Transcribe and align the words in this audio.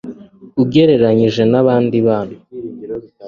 ugereranyije 0.61 1.43
na 1.51 1.61
bandi 1.65 1.97
bana 2.07 2.37